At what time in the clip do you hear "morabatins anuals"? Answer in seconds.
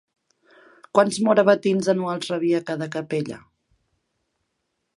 1.27-2.31